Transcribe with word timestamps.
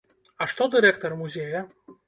А 0.45 0.47
што 0.53 0.67
дырэктар 0.77 1.17
музея? 1.21 1.65